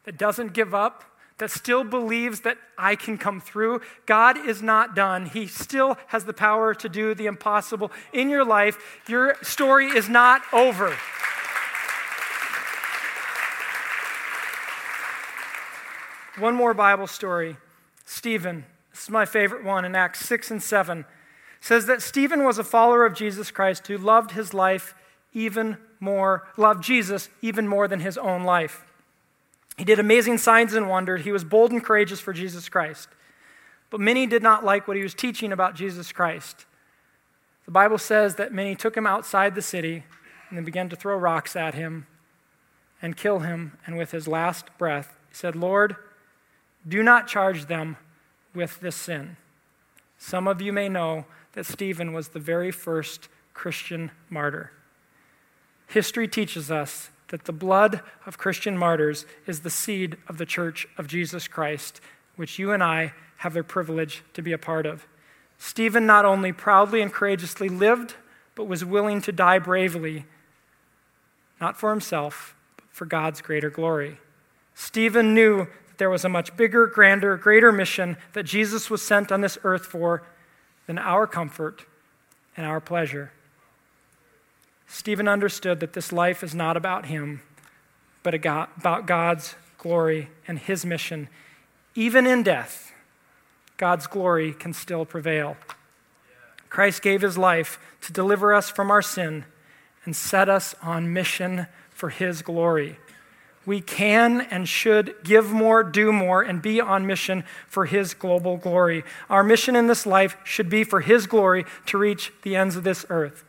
That 0.07 0.17
doesn't 0.17 0.53
give 0.53 0.73
up? 0.73 1.03
That 1.37 1.51
still 1.51 1.83
believes 1.83 2.39
that 2.41 2.57
I 2.77 2.95
can 2.95 3.17
come 3.17 3.41
through? 3.41 3.81
God 4.05 4.37
is 4.37 4.61
not 4.61 4.95
done. 4.95 5.25
He 5.25 5.47
still 5.47 5.97
has 6.07 6.23
the 6.23 6.31
power 6.31 6.73
to 6.75 6.87
do 6.87 7.13
the 7.13 7.25
impossible 7.25 7.91
in 8.13 8.29
your 8.29 8.45
life. 8.45 9.01
Your 9.09 9.35
story 9.43 9.87
is 9.87 10.07
not 10.07 10.43
over. 10.53 10.95
One 16.39 16.55
more 16.55 16.73
Bible 16.73 17.07
story. 17.07 17.57
Stephen, 18.05 18.63
this 18.91 19.03
is 19.03 19.09
my 19.09 19.25
favorite 19.25 19.65
one 19.65 19.83
in 19.83 19.93
Acts 19.93 20.21
6 20.21 20.51
and 20.51 20.63
7, 20.63 21.03
says 21.59 21.85
that 21.87 22.01
Stephen 22.01 22.45
was 22.45 22.57
a 22.57 22.63
follower 22.63 23.05
of 23.05 23.13
Jesus 23.13 23.51
Christ 23.51 23.85
who 23.87 23.97
loved 23.97 24.31
his 24.31 24.53
life 24.53 24.95
even 25.33 25.75
more, 25.99 26.47
loved 26.55 26.81
Jesus 26.81 27.27
even 27.41 27.67
more 27.67 27.89
than 27.89 27.99
his 27.99 28.17
own 28.17 28.45
life. 28.45 28.86
He 29.77 29.85
did 29.85 29.99
amazing 29.99 30.39
signs 30.39 30.73
and 30.73 30.89
wonders. 30.89 31.23
He 31.23 31.31
was 31.31 31.43
bold 31.43 31.71
and 31.71 31.83
courageous 31.83 32.19
for 32.19 32.33
Jesus 32.33 32.67
Christ. 32.67 33.09
But 33.89 33.99
many 33.99 34.25
did 34.25 34.43
not 34.43 34.65
like 34.65 34.87
what 34.87 34.97
he 34.97 35.03
was 35.03 35.13
teaching 35.13 35.51
about 35.51 35.75
Jesus 35.75 36.11
Christ. 36.11 36.65
The 37.65 37.71
Bible 37.71 37.97
says 37.97 38.35
that 38.35 38.53
many 38.53 38.75
took 38.75 38.97
him 38.97 39.05
outside 39.05 39.53
the 39.53 39.61
city 39.61 40.03
and 40.49 40.57
then 40.57 40.65
began 40.65 40.89
to 40.89 40.95
throw 40.95 41.15
rocks 41.15 41.55
at 41.55 41.75
him 41.75 42.07
and 43.01 43.15
kill 43.15 43.39
him. 43.39 43.77
And 43.85 43.97
with 43.97 44.11
his 44.11 44.27
last 44.27 44.65
breath, 44.77 45.17
he 45.29 45.35
said, 45.35 45.55
Lord, 45.55 45.95
do 46.87 47.03
not 47.03 47.27
charge 47.27 47.67
them 47.67 47.97
with 48.55 48.79
this 48.79 48.95
sin. 48.95 49.37
Some 50.17 50.47
of 50.47 50.61
you 50.61 50.73
may 50.73 50.89
know 50.89 51.25
that 51.53 51.65
Stephen 51.65 52.13
was 52.13 52.29
the 52.29 52.39
very 52.39 52.71
first 52.71 53.29
Christian 53.53 54.11
martyr. 54.29 54.71
History 55.87 56.27
teaches 56.27 56.71
us 56.71 57.09
that 57.29 57.45
the 57.45 57.53
blood 57.53 58.01
of 58.25 58.37
Christian 58.37 58.77
martyrs 58.77 59.25
is 59.45 59.61
the 59.61 59.69
seed 59.69 60.17
of 60.27 60.37
the 60.37 60.45
church 60.45 60.87
of 60.97 61.07
Jesus 61.07 61.47
Christ, 61.47 61.99
which 62.35 62.57
you 62.57 62.71
and 62.71 62.83
I 62.83 63.13
have 63.37 63.53
the 63.53 63.63
privilege 63.63 64.23
to 64.33 64.41
be 64.41 64.53
a 64.53 64.57
part 64.57 64.85
of. 64.85 65.05
Stephen 65.57 66.05
not 66.05 66.25
only 66.25 66.51
proudly 66.53 67.01
and 67.01 67.11
courageously 67.11 67.69
lived, 67.69 68.15
but 68.55 68.65
was 68.65 68.85
willing 68.85 69.21
to 69.21 69.31
die 69.31 69.59
bravely, 69.59 70.25
not 71.59 71.77
for 71.77 71.89
himself, 71.89 72.55
but 72.77 72.85
for 72.91 73.05
God's 73.05 73.41
greater 73.41 73.69
glory. 73.69 74.19
Stephen 74.73 75.33
knew 75.33 75.67
that 75.87 75.97
there 75.97 76.09
was 76.09 76.23
a 76.23 76.29
much 76.29 76.55
bigger, 76.55 76.87
grander, 76.87 77.35
greater 77.37 77.71
mission 77.71 78.17
that 78.33 78.43
Jesus 78.43 78.89
was 78.89 79.01
sent 79.01 79.31
on 79.31 79.41
this 79.41 79.57
earth 79.63 79.85
for 79.85 80.23
than 80.85 80.97
our 80.97 81.27
comfort 81.27 81.85
and 82.55 82.65
our 82.65 82.79
pleasure. 82.79 83.31
Stephen 84.87 85.27
understood 85.27 85.79
that 85.79 85.93
this 85.93 86.11
life 86.11 86.43
is 86.43 86.55
not 86.55 86.77
about 86.77 87.07
him, 87.07 87.41
but 88.23 88.33
about 88.33 89.05
God's 89.05 89.55
glory 89.77 90.29
and 90.47 90.57
his 90.57 90.85
mission. 90.85 91.29
Even 91.93 92.25
in 92.25 92.43
death, 92.43 92.93
God's 93.77 94.07
glory 94.07 94.53
can 94.53 94.73
still 94.73 95.05
prevail. 95.05 95.57
Christ 96.69 97.01
gave 97.01 97.21
his 97.21 97.37
life 97.37 97.79
to 98.01 98.11
deliver 98.11 98.53
us 98.53 98.69
from 98.69 98.89
our 98.89 99.01
sin 99.01 99.45
and 100.05 100.15
set 100.15 100.49
us 100.49 100.73
on 100.81 101.13
mission 101.13 101.67
for 101.89 102.09
his 102.09 102.41
glory 102.41 102.97
we 103.67 103.81
can 103.81 104.41
and 104.49 104.67
should 104.67 105.13
give 105.25 105.51
more, 105.51 105.83
do 105.83 106.13
more, 106.13 106.41
and 106.41 106.61
be 106.61 106.79
on 106.79 107.05
mission 107.05 107.43
for 107.67 107.85
His 107.85 108.13
global 108.13 108.55
glory. 108.55 109.03
Our 109.29 109.43
mission 109.43 109.75
in 109.75 109.87
this 109.87 110.05
life 110.05 110.37
should 110.45 110.69
be 110.69 110.85
for 110.85 111.01
His 111.01 111.27
glory 111.27 111.65
to 111.87 111.97
reach 111.97 112.31
the 112.43 112.55
ends 112.55 112.77
of 112.77 112.85
this 112.85 113.05
earth. 113.09 113.43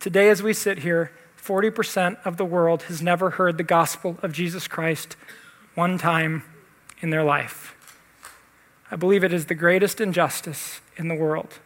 Today, 0.00 0.28
as 0.28 0.42
we 0.42 0.52
sit 0.52 0.80
here, 0.80 1.12
40% 1.40 2.16
of 2.24 2.36
the 2.36 2.44
world 2.44 2.84
has 2.84 3.02
never 3.02 3.30
heard 3.30 3.58
the 3.58 3.62
gospel 3.62 4.18
of 4.22 4.32
Jesus 4.32 4.66
Christ 4.66 5.16
one 5.74 5.98
time 5.98 6.42
in 7.00 7.10
their 7.10 7.24
life. 7.24 7.74
I 8.90 8.96
believe 8.96 9.24
it 9.24 9.32
is 9.32 9.46
the 9.46 9.54
greatest 9.54 10.00
injustice 10.00 10.80
in 10.96 11.08
the 11.08 11.14
world. 11.14 11.58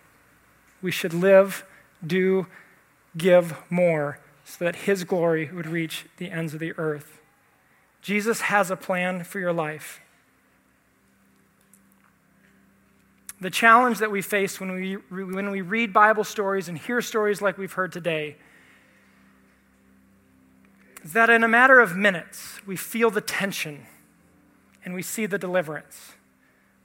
We 0.81 0.91
should 0.91 1.15
live, 1.15 1.65
do, 2.05 2.47
give 3.17 3.57
more 3.71 4.19
so 4.45 4.65
that 4.65 4.77
his 4.77 5.05
glory 5.05 5.51
would 5.53 5.67
reach 5.67 6.07
the 6.17 6.31
ends 6.31 6.55
of 6.55 6.61
the 6.61 6.73
earth. 6.79 7.21
Jesus 8.03 8.43
has 8.43 8.71
a 8.71 8.77
plan 8.77 9.25
for 9.25 9.39
your 9.39 9.53
life. 9.53 10.01
The 13.41 13.51
challenge 13.51 13.99
that 13.99 14.11
we 14.11 14.23
face 14.23 14.59
when 14.59 14.73
we, 14.73 14.95
when 14.95 15.51
we 15.51 15.61
read 15.61 15.93
Bible 15.93 16.25
stories 16.25 16.69
and 16.69 16.77
hear 16.77 17.01
stories 17.01 17.41
like 17.41 17.57
we've 17.57 17.73
heard 17.73 17.93
today 17.93 18.37
is 21.05 21.13
that 21.13 21.31
in 21.31 21.45
a 21.45 21.49
matter 21.49 21.79
of 21.79 21.97
minutes, 21.97 22.61
we 22.67 22.77
feel 22.77 23.11
the 23.11 23.21
tension 23.21 23.87
and 24.85 24.95
we 24.95 25.03
see 25.03 25.27
the 25.27 25.39
deliverance. 25.39 26.13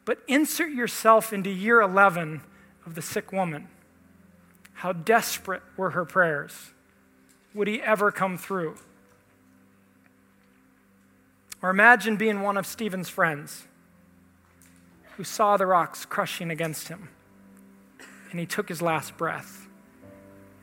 But 0.06 0.20
insert 0.28 0.72
yourself 0.72 1.34
into 1.34 1.50
year 1.50 1.82
11 1.82 2.42
of 2.86 2.96
the 2.96 3.02
sick 3.02 3.32
woman. 3.32 3.68
How 4.74 4.94
desperate 4.94 5.64
were 5.76 5.92
her 5.92 6.06
prayers? 6.06 6.74
would 7.54 7.68
he 7.68 7.82
ever 7.82 8.12
come 8.12 8.38
through? 8.38 8.76
Or 11.62 11.70
imagine 11.70 12.18
being 12.18 12.42
one 12.42 12.58
of 12.58 12.66
Stephen's 12.66 13.10
friends 13.10 13.68
who 15.18 15.24
saw 15.24 15.58
the 15.58 15.66
rocks 15.66 16.06
crushing 16.06 16.50
against 16.50 16.88
him 16.88 17.10
and 18.32 18.40
he 18.40 18.46
took 18.46 18.68
his 18.68 18.82
last 18.82 19.16
breath 19.16 19.68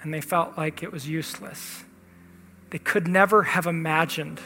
and 0.02 0.12
they 0.12 0.20
felt 0.20 0.56
like 0.56 0.82
it 0.82 0.92
was 0.92 1.08
useless. 1.08 1.84
They 2.70 2.78
could 2.78 3.06
never 3.06 3.44
have 3.44 3.66
imagined 3.66 4.40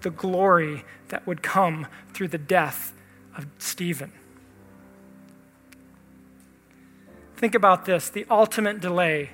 the 0.00 0.10
glory 0.10 0.84
that 1.08 1.26
would 1.26 1.42
come 1.42 1.86
through 2.12 2.28
the 2.28 2.38
death 2.38 2.92
of 3.36 3.46
Stephen. 3.58 4.12
Think 7.36 7.54
about 7.54 7.84
this 7.84 8.08
the 8.08 8.26
ultimate 8.30 8.80
delay 8.80 9.30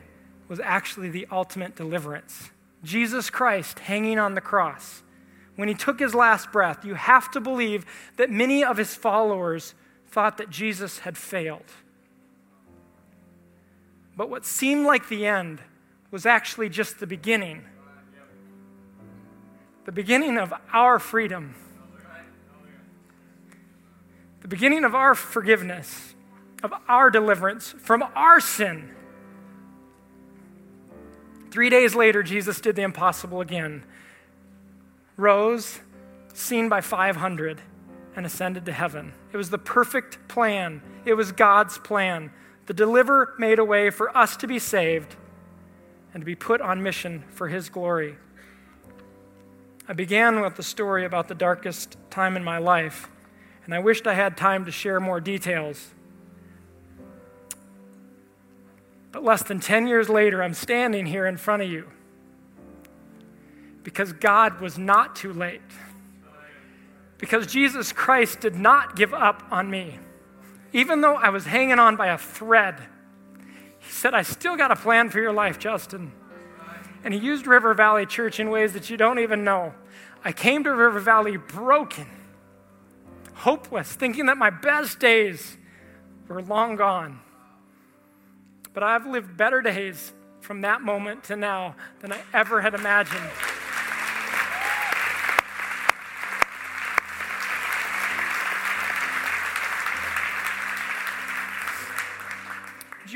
was 0.48 0.60
actually 0.60 1.10
the 1.10 1.26
ultimate 1.30 1.76
deliverance. 1.76 2.50
Jesus 2.82 3.30
Christ 3.30 3.78
hanging 3.80 4.18
on 4.18 4.34
the 4.34 4.40
cross. 4.40 5.02
When 5.56 5.68
he 5.68 5.74
took 5.74 6.00
his 6.00 6.14
last 6.14 6.50
breath, 6.50 6.84
you 6.84 6.94
have 6.94 7.30
to 7.32 7.40
believe 7.40 7.84
that 8.16 8.30
many 8.30 8.64
of 8.64 8.76
his 8.76 8.94
followers 8.94 9.74
thought 10.10 10.38
that 10.38 10.50
Jesus 10.50 11.00
had 11.00 11.16
failed. 11.16 11.70
But 14.16 14.28
what 14.28 14.44
seemed 14.44 14.84
like 14.86 15.08
the 15.08 15.26
end 15.26 15.60
was 16.10 16.26
actually 16.26 16.68
just 16.68 17.00
the 17.00 17.06
beginning. 17.06 17.64
The 19.84 19.92
beginning 19.92 20.36
of 20.36 20.52
our 20.72 20.98
freedom. 20.98 21.54
The 24.40 24.48
beginning 24.48 24.84
of 24.84 24.94
our 24.94 25.14
forgiveness, 25.14 26.14
of 26.62 26.72
our 26.88 27.10
deliverance 27.10 27.74
from 27.78 28.02
our 28.14 28.40
sin. 28.40 28.90
Three 31.50 31.70
days 31.70 31.94
later, 31.94 32.22
Jesus 32.22 32.60
did 32.60 32.76
the 32.76 32.82
impossible 32.82 33.40
again. 33.40 33.84
Rose, 35.16 35.80
seen 36.32 36.68
by 36.68 36.80
500, 36.80 37.60
and 38.16 38.26
ascended 38.26 38.66
to 38.66 38.72
heaven. 38.72 39.12
It 39.32 39.36
was 39.36 39.50
the 39.50 39.58
perfect 39.58 40.28
plan, 40.28 40.82
it 41.04 41.14
was 41.14 41.32
God's 41.32 41.78
plan. 41.78 42.32
The 42.66 42.74
deliverer 42.74 43.34
made 43.38 43.58
a 43.58 43.64
way 43.64 43.90
for 43.90 44.16
us 44.16 44.36
to 44.36 44.46
be 44.46 44.58
saved 44.58 45.16
and 46.14 46.20
to 46.20 46.24
be 46.24 46.36
put 46.36 46.60
on 46.60 46.82
mission 46.82 47.24
for 47.30 47.48
his 47.48 47.68
glory. 47.68 48.16
I 49.88 49.92
began 49.92 50.40
with 50.40 50.54
the 50.54 50.62
story 50.62 51.04
about 51.04 51.26
the 51.26 51.34
darkest 51.34 51.96
time 52.10 52.36
in 52.36 52.44
my 52.44 52.58
life, 52.58 53.08
and 53.64 53.74
I 53.74 53.80
wished 53.80 54.06
I 54.06 54.14
had 54.14 54.36
time 54.36 54.64
to 54.66 54.70
share 54.70 55.00
more 55.00 55.20
details. 55.20 55.94
But 59.12 59.24
less 59.24 59.42
than 59.42 59.58
10 59.58 59.88
years 59.88 60.08
later, 60.08 60.42
I'm 60.42 60.54
standing 60.54 61.06
here 61.06 61.26
in 61.26 61.36
front 61.36 61.62
of 61.62 61.70
you 61.70 61.88
because 63.82 64.12
God 64.12 64.60
was 64.60 64.78
not 64.78 65.16
too 65.16 65.32
late. 65.32 65.60
Because 67.20 67.46
Jesus 67.46 67.92
Christ 67.92 68.40
did 68.40 68.56
not 68.56 68.96
give 68.96 69.12
up 69.12 69.42
on 69.50 69.70
me. 69.70 69.98
Even 70.72 71.02
though 71.02 71.16
I 71.16 71.28
was 71.28 71.44
hanging 71.44 71.78
on 71.78 71.96
by 71.96 72.08
a 72.08 72.18
thread, 72.18 72.76
He 73.78 73.90
said, 73.90 74.14
I 74.14 74.22
still 74.22 74.56
got 74.56 74.70
a 74.70 74.76
plan 74.76 75.10
for 75.10 75.20
your 75.20 75.32
life, 75.32 75.58
Justin. 75.58 76.12
And 77.04 77.12
He 77.12 77.20
used 77.20 77.46
River 77.46 77.74
Valley 77.74 78.06
Church 78.06 78.40
in 78.40 78.48
ways 78.50 78.72
that 78.72 78.88
you 78.88 78.96
don't 78.96 79.18
even 79.18 79.44
know. 79.44 79.74
I 80.24 80.32
came 80.32 80.64
to 80.64 80.70
River 80.74 81.00
Valley 81.00 81.36
broken, 81.36 82.06
hopeless, 83.34 83.92
thinking 83.92 84.26
that 84.26 84.38
my 84.38 84.50
best 84.50 84.98
days 84.98 85.58
were 86.28 86.42
long 86.42 86.76
gone. 86.76 87.20
But 88.72 88.82
I've 88.82 89.06
lived 89.06 89.36
better 89.36 89.60
days 89.60 90.12
from 90.40 90.62
that 90.62 90.80
moment 90.80 91.24
to 91.24 91.36
now 91.36 91.74
than 92.00 92.12
I 92.12 92.20
ever 92.32 92.60
had 92.60 92.74
imagined. 92.74 93.30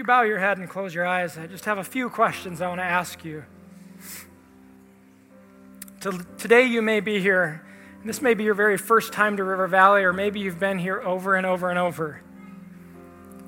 You 0.05 0.07
bow 0.07 0.21
your 0.21 0.39
head 0.39 0.59
and 0.59 0.69
close 0.69 0.95
your 0.95 1.07
eyes? 1.07 1.39
I 1.39 1.47
just 1.47 1.65
have 1.65 1.79
a 1.79 1.85
few 1.85 2.11
questions 2.11 2.61
I 2.61 2.69
want 2.69 2.81
to 2.81 2.85
ask 2.85 3.25
you. 3.25 3.43
Today, 6.37 6.67
you 6.67 6.83
may 6.83 7.01
be 7.01 7.21
here, 7.21 7.65
this 8.05 8.21
may 8.21 8.35
be 8.35 8.45
your 8.45 8.53
very 8.53 8.77
first 8.77 9.15
time 9.15 9.39
to 9.39 9.45
River 9.45 9.67
Valley, 9.67 10.05
or 10.05 10.13
maybe 10.13 10.41
you've 10.41 10.61
been 10.61 10.79
here 10.79 11.01
over 11.01 11.37
and 11.37 11.47
over 11.47 11.71
and 11.71 11.79
over 11.79 12.21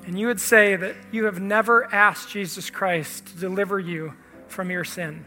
and 0.07 0.17
you 0.17 0.25
would 0.25 0.39
say 0.39 0.75
that 0.77 0.95
you 1.11 1.25
have 1.25 1.39
never 1.39 1.93
asked 1.93 2.29
Jesus 2.29 2.71
Christ 2.71 3.27
to 3.27 3.37
deliver 3.37 3.77
you 3.77 4.13
from 4.47 4.71
your 4.71 4.85
sin, 4.85 5.25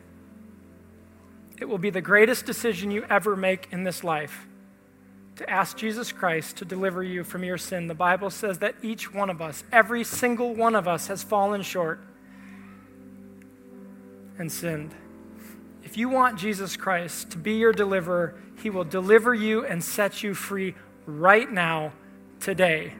it 1.60 1.68
will 1.68 1.78
be 1.78 1.90
the 1.90 2.00
greatest 2.00 2.46
decision 2.46 2.90
you 2.90 3.04
ever 3.08 3.37
make 3.37 3.68
in 3.70 3.84
this 3.84 4.02
life 4.02 4.49
to 5.40 5.49
ask 5.49 5.78
Jesus 5.78 6.12
Christ 6.12 6.59
to 6.59 6.66
deliver 6.66 7.02
you 7.02 7.25
from 7.25 7.44
your 7.44 7.56
sin. 7.56 7.87
The 7.87 7.94
Bible 7.94 8.28
says 8.28 8.59
that 8.59 8.75
each 8.82 9.12
one 9.12 9.30
of 9.30 9.40
us, 9.40 9.64
every 9.73 10.04
single 10.04 10.54
one 10.54 10.75
of 10.75 10.87
us, 10.87 11.06
has 11.06 11.23
fallen 11.23 11.62
short 11.62 11.99
and 14.38 14.52
sinned. 14.52 14.94
If 15.82 15.97
you 15.97 16.11
want 16.11 16.38
Jesus 16.38 16.76
Christ 16.76 17.30
to 17.30 17.38
be 17.38 17.54
your 17.54 17.73
deliverer, 17.73 18.38
he 18.62 18.68
will 18.68 18.85
deliver 18.85 19.35
you 19.35 19.64
and 19.64 19.82
set 19.82 20.23
you 20.23 20.35
free 20.35 20.75
right 21.06 21.50
now, 21.50 21.92
today. 22.38 22.92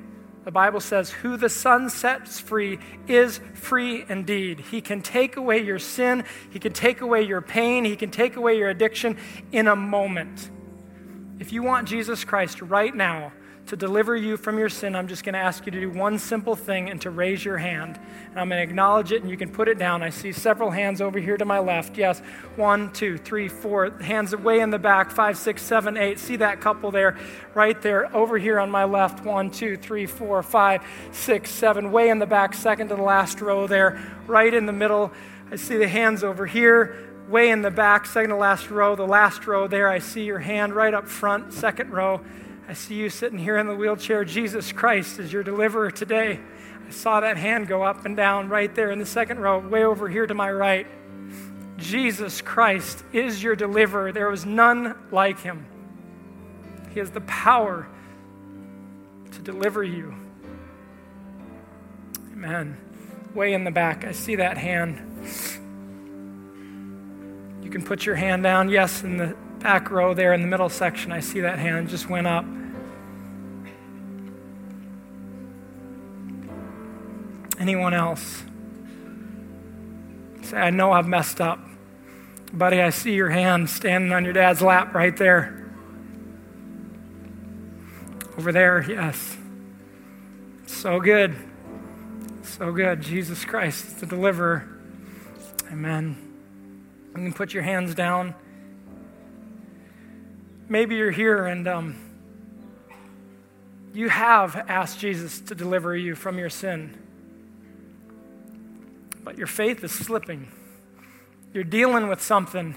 The 0.45 0.51
Bible 0.51 0.81
says, 0.81 1.11
Who 1.11 1.37
the 1.37 1.51
Son 1.51 1.91
sets 1.91 2.41
free 2.41 2.79
is 3.07 3.39
free 3.53 4.07
indeed. 4.09 4.61
He 4.61 4.81
can 4.81 5.03
take 5.03 5.37
away 5.37 5.63
your 5.63 5.79
sin, 5.79 6.25
He 6.51 6.59
can 6.59 6.73
take 6.73 7.03
away 7.03 7.23
your 7.23 7.43
pain, 7.43 7.85
He 7.85 7.97
can 7.97 8.11
take 8.11 8.37
away 8.37 8.57
your 8.57 8.71
addiction 8.71 9.19
in 9.53 9.69
a 9.69 9.77
moment. 9.77 10.51
If 11.41 11.55
you 11.55 11.63
want 11.63 11.89
Jesus 11.89 12.23
Christ 12.23 12.61
right 12.61 12.95
now, 12.95 13.33
to 13.67 13.77
deliver 13.77 14.15
you 14.15 14.37
from 14.37 14.59
your 14.59 14.69
sin, 14.69 14.95
I'm 14.95 15.09
just 15.09 15.25
going 15.25 15.33
to 15.33 15.39
ask 15.39 15.65
you 15.65 15.73
to 15.73 15.81
do 15.81 15.89
one 15.89 16.19
simple 16.19 16.55
thing 16.55 16.91
and 16.91 17.01
to 17.01 17.09
raise 17.09 17.43
your 17.43 17.57
hand. 17.57 17.99
And 18.29 18.39
I'm 18.39 18.51
going 18.51 18.59
to 18.59 18.63
acknowledge 18.63 19.11
it 19.11 19.23
and 19.23 19.31
you 19.31 19.39
can 19.39 19.49
put 19.51 19.67
it 19.67 19.79
down. 19.79 20.03
I 20.03 20.11
see 20.11 20.33
several 20.33 20.71
hands 20.71 21.01
over 21.01 21.19
here 21.19 21.39
to 21.39 21.47
my 21.47 21.61
left. 21.61 21.97
Yes, 21.97 22.21
one, 22.57 22.93
two, 22.93 23.17
three, 23.17 23.49
four. 23.49 23.91
Hands 24.03 24.37
way 24.37 24.61
in 24.61 24.69
the 24.71 24.79
back, 24.79 25.11
five, 25.11 25.39
six, 25.39 25.63
seven, 25.63 25.97
eight. 25.97 26.19
See 26.19 26.37
that 26.37 26.61
couple 26.61 26.91
there, 26.91 27.17
right 27.55 27.81
there. 27.81 28.15
Over 28.15 28.37
here 28.37 28.59
on 28.61 28.71
my 28.71 28.85
left, 28.85 29.25
one, 29.25 29.51
two, 29.51 29.79
three, 29.79 30.05
four, 30.05 30.43
five, 30.43 30.83
six, 31.13 31.51
seven. 31.51 31.91
Way 31.91 32.11
in 32.11 32.19
the 32.19 32.27
back, 32.27 32.53
second 32.53 32.89
to 32.89 32.97
the 32.97 33.03
last 33.03 33.41
row 33.41 33.67
there. 33.67 33.99
Right 34.27 34.53
in 34.53 34.67
the 34.67 34.75
middle. 34.75 35.11
I 35.51 35.57
see 35.57 35.79
the 35.79 35.89
hands 35.89 36.23
over 36.23 36.45
here 36.45 37.10
way 37.31 37.51
in 37.51 37.63
the 37.63 37.71
back, 37.71 38.07
second 38.07 38.31
to 38.31 38.37
last 38.37 38.71
row, 38.71 38.97
the 38.97 39.07
last 39.07 39.47
row 39.47 39.69
there. 39.69 39.89
I 39.89 40.01
see 40.01 40.25
your 40.25 40.41
hand 40.41 40.75
right 40.75 40.93
up 40.93 41.07
front, 41.07 41.53
second 41.53 41.91
row. 41.91 42.21
I 42.69 42.73
see 42.73 42.95
you 42.95 43.09
sitting 43.09 43.39
here 43.39 43.57
in 43.57 43.69
the 43.69 43.75
wheelchair. 43.75 44.25
Jesus 44.25 44.73
Christ 44.73 45.19
is 45.19 45.33
your 45.33 45.43
deliverer 45.43 45.91
today. 45.91 46.41
I 46.87 46.91
saw 46.91 47.21
that 47.21 47.37
hand 47.37 47.69
go 47.69 47.83
up 47.83 48.05
and 48.05 48.17
down 48.17 48.49
right 48.49 48.75
there 48.75 48.91
in 48.91 48.99
the 48.99 49.07
second 49.07 49.39
row, 49.39 49.61
way 49.61 49.85
over 49.85 50.09
here 50.09 50.27
to 50.27 50.35
my 50.35 50.51
right. 50.51 50.87
Jesus 51.77 52.43
Christ 52.43 53.05
is 53.13 53.43
your 53.43 53.57
deliverer. 53.57 54.13
There 54.13 54.29
was 54.29 54.45
none 54.45 54.97
like 55.11 55.41
him. 55.41 55.67
He 56.93 56.99
has 56.99 57.11
the 57.11 57.23
power 57.23 57.89
to 59.31 59.39
deliver 59.41 59.85
you. 59.85 60.15
Amen. 62.33 62.77
Way 63.35 63.55
in 63.55 63.63
the 63.65 63.71
back, 63.71 64.05
I 64.05 64.13
see 64.13 64.37
that 64.37 64.59
hand. 64.59 65.01
You 67.71 67.79
can 67.79 67.85
put 67.85 68.05
your 68.05 68.17
hand 68.17 68.43
down. 68.43 68.69
Yes, 68.69 69.05
in 69.05 69.17
the 69.17 69.37
back 69.61 69.91
row 69.91 70.13
there 70.13 70.35
in 70.35 70.41
the 70.41 70.49
middle 70.49 70.69
section, 70.69 71.13
I 71.13 71.21
see 71.21 71.41
that 71.41 71.61
hand 71.61 71.89
just 71.89 72.11
went 72.11 72.27
up. 72.27 72.45
anyone 77.61 77.95
else. 77.95 78.43
Say, 80.43 80.57
I 80.57 80.71
know 80.71 80.91
I've 80.91 81.07
messed 81.07 81.41
up. 81.41 81.61
Buddy, 82.53 82.81
I 82.81 82.91
see 82.91 83.13
your 83.13 83.29
hand 83.29 83.71
standing 83.71 84.13
on 84.13 84.25
your 84.25 84.33
dad's 84.33 84.63
lap 84.63 84.95
right 84.95 85.17
there. 85.17 85.71
Over 88.37 88.51
there, 88.51 88.85
yes. 88.91 89.37
So 90.67 90.99
good. 90.99 91.37
So 92.43 92.73
good. 92.73 93.03
Jesus 93.03 93.45
Christ, 93.45 94.01
the 94.01 94.07
deliverer. 94.07 94.67
Amen. 95.71 96.30
You 97.11 97.23
can 97.25 97.33
put 97.33 97.53
your 97.53 97.63
hands 97.63 97.95
down. 97.95 98.35
Maybe 100.69 100.97
you're 100.97 101.11
here 101.11 101.47
and 101.47 101.67
um, 101.67 101.97
you 103.93 104.09
have 104.09 104.57
asked 104.69 104.99
Jesus 105.01 105.41
to 105.41 105.55
deliver 105.55 105.97
you 105.97 106.15
from 106.15 106.39
your 106.39 106.51
sin 106.51 106.97
but 109.25 109.39
your 109.39 109.47
faith 109.47 109.85
is 109.85 109.93
slipping. 109.93 110.49
You're 111.53 111.65
dealing 111.65 112.09
with 112.09 112.23
something 112.23 112.75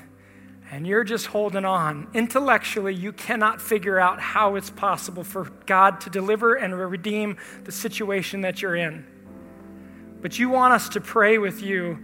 and 0.71 0.87
you're 0.87 1.03
just 1.03 1.27
holding 1.27 1.65
on. 1.65 2.07
Intellectually, 2.13 2.93
you 2.93 3.11
cannot 3.11 3.61
figure 3.61 3.99
out 3.99 4.19
how 4.19 4.55
it's 4.55 4.69
possible 4.69 5.23
for 5.23 5.45
God 5.65 6.01
to 6.01 6.09
deliver 6.09 6.55
and 6.55 6.77
redeem 6.77 7.37
the 7.63 7.71
situation 7.71 8.41
that 8.41 8.61
you're 8.61 8.75
in. 8.75 9.05
But 10.21 10.39
you 10.39 10.49
want 10.49 10.73
us 10.73 10.89
to 10.89 11.01
pray 11.01 11.37
with 11.37 11.61
you 11.61 12.03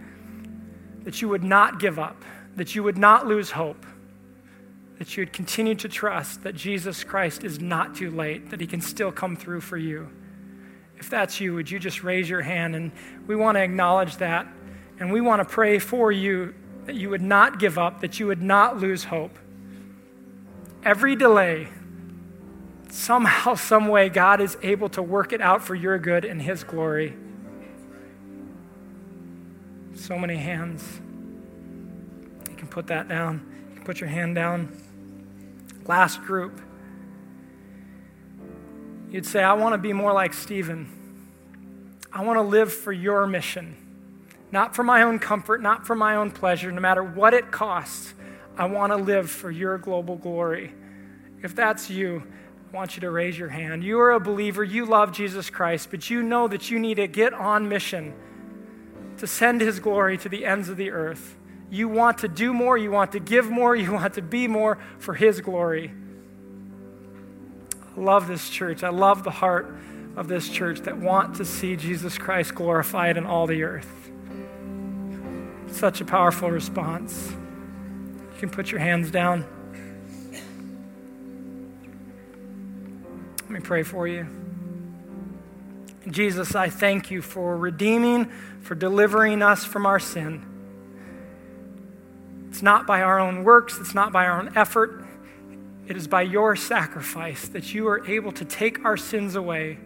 that 1.04 1.22
you 1.22 1.30
would 1.30 1.44
not 1.44 1.80
give 1.80 1.98
up, 1.98 2.24
that 2.56 2.76
you 2.76 2.84
would 2.84 2.98
not 2.98 3.28
lose 3.28 3.52
hope, 3.52 3.86
that 4.98 5.16
you 5.16 5.22
would 5.22 5.34
continue 5.34 5.76
to 5.76 5.88
trust 5.88 6.44
that 6.44 6.56
Jesus 6.56 7.04
Christ 7.04 7.44
is 7.44 7.60
not 7.60 7.96
too 7.96 8.12
late, 8.12 8.50
that 8.50 8.60
he 8.60 8.68
can 8.68 8.82
still 8.82 9.12
come 9.12 9.36
through 9.36 9.62
for 9.62 9.78
you. 9.78 10.10
If 10.98 11.10
that's 11.10 11.40
you, 11.40 11.54
would 11.56 11.72
you 11.72 11.80
just 11.80 12.04
raise 12.04 12.30
your 12.30 12.42
hand? 12.42 12.76
And 12.76 12.92
we 13.26 13.36
want 13.36 13.56
to 13.56 13.62
acknowledge 13.62 14.18
that. 14.18 14.46
And 15.00 15.14
we 15.14 15.22
want 15.22 15.40
to 15.42 15.46
pray 15.46 15.80
for 15.80 16.12
you 16.12 16.54
that 16.86 16.96
you 16.96 17.10
would 17.10 17.22
not 17.22 17.60
give 17.60 17.78
up, 17.78 18.02
that 18.02 18.20
you 18.20 18.28
would 18.28 18.42
not 18.42 18.78
lose 18.78 19.06
hope. 19.06 19.40
Every 20.84 21.16
delay, 21.16 21.70
somehow, 22.90 23.56
some 23.56 23.88
way, 23.88 24.10
God 24.10 24.42
is 24.42 24.58
able 24.62 24.90
to 24.90 25.02
work 25.02 25.32
it 25.32 25.40
out 25.40 25.64
for 25.64 25.76
your 25.76 25.98
good 25.98 26.26
and 26.26 26.42
His 26.42 26.66
glory. 26.66 27.16
So 30.00 30.18
many 30.18 30.38
hands. 30.38 31.02
You 32.50 32.56
can 32.56 32.70
put 32.70 32.88
that 32.88 33.10
down. 33.10 33.46
You 33.70 33.76
can 33.76 33.84
put 33.84 34.00
your 34.00 34.10
hand 34.10 34.34
down. 34.34 34.76
Last 35.86 36.22
group. 36.22 36.62
You'd 39.12 39.26
say, 39.26 39.44
I 39.44 39.54
want 39.54 39.74
to 39.74 39.78
be 39.78 39.92
more 39.92 40.14
like 40.14 40.34
Stephen. 40.34 40.90
I 42.14 42.24
want 42.24 42.38
to 42.38 42.42
live 42.42 42.72
for 42.72 42.94
your 42.94 43.28
mission, 43.28 43.76
not 44.54 44.74
for 44.74 44.84
my 44.84 45.04
own 45.04 45.20
comfort, 45.20 45.62
not 45.62 45.86
for 45.86 45.96
my 45.96 46.16
own 46.16 46.32
pleasure, 46.32 46.72
no 46.72 46.80
matter 46.80 47.04
what 47.04 47.34
it 47.34 47.52
costs. 47.52 48.14
I 48.58 48.66
want 48.66 48.94
to 48.94 48.98
live 48.98 49.30
for 49.30 49.52
your 49.52 49.78
global 49.78 50.16
glory. 50.16 50.74
If 51.44 51.56
that's 51.56 51.90
you, 51.90 52.24
I 52.72 52.76
want 52.76 52.96
you 52.96 53.02
to 53.02 53.12
raise 53.12 53.38
your 53.38 53.50
hand. 53.50 53.84
You 53.84 54.00
are 54.00 54.14
a 54.14 54.20
believer, 54.20 54.64
you 54.64 54.86
love 54.86 55.12
Jesus 55.12 55.50
Christ, 55.50 55.90
but 55.92 56.10
you 56.10 56.24
know 56.24 56.48
that 56.48 56.72
you 56.72 56.80
need 56.80 56.96
to 56.96 57.08
get 57.08 57.34
on 57.34 57.68
mission 57.68 58.14
to 59.20 59.28
send 59.28 59.62
his 59.62 59.80
glory 59.80 60.18
to 60.18 60.30
the 60.30 60.46
ends 60.46 60.70
of 60.70 60.78
the 60.78 60.92
earth. 60.92 61.36
You 61.70 61.88
want 61.88 62.18
to 62.20 62.28
do 62.28 62.54
more, 62.54 62.78
you 62.78 62.92
want 62.92 63.12
to 63.12 63.20
give 63.20 63.50
more, 63.50 63.76
you 63.76 63.94
want 63.94 64.16
to 64.16 64.22
be 64.22 64.48
more 64.48 64.80
for 64.98 65.14
his 65.14 65.40
glory 65.42 65.94
I 68.00 68.02
love 68.02 68.28
this 68.28 68.50
church. 68.50 68.82
I 68.84 68.90
love 68.90 69.24
the 69.24 69.32
heart 69.32 69.76
of 70.16 70.30
this 70.30 70.48
church 70.48 70.80
that 70.82 70.98
want 70.98 71.36
to 71.36 71.46
see 71.46 71.76
Jesus 71.76 72.18
Christ 72.18 72.56
glorified 72.56 73.18
in 73.18 73.26
all 73.26 73.46
the 73.46 73.64
earth. 73.64 74.10
Such 75.68 76.00
a 76.00 76.06
powerful 76.06 76.50
response. 76.50 77.30
You 77.30 78.40
can 78.40 78.50
put 78.50 78.72
your 78.72 78.80
hands 78.80 79.12
down. 79.12 79.46
Let 83.42 83.50
me 83.50 83.60
pray 83.60 83.84
for 83.84 84.08
you. 84.08 84.49
Jesus, 86.12 86.56
I 86.56 86.70
thank 86.70 87.12
you 87.12 87.22
for 87.22 87.58
redeeming, 87.58 88.32
for 88.62 88.76
delivering 88.76 89.42
us 89.42 89.64
from 89.64 89.86
our 89.86 90.00
sin. 90.00 90.46
It's 92.50 92.62
not 92.62 92.88
by 92.88 93.02
our 93.02 93.20
own 93.20 93.44
works, 93.44 93.80
it's 93.80 93.94
not 93.94 94.12
by 94.12 94.26
our 94.26 94.40
own 94.40 94.58
effort. 94.58 95.06
It 95.88 95.98
is 95.98 96.08
by 96.08 96.22
your 96.22 96.56
sacrifice 96.56 97.48
that 97.50 97.74
you 97.74 97.88
are 97.88 98.06
able 98.06 98.32
to 98.34 98.46
take 98.46 98.86
our 98.86 98.96
sins 98.96 99.36
away. 99.36 99.80